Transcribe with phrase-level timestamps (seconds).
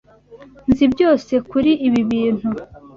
[0.69, 2.49] Nzi byose kuri ibi bintu.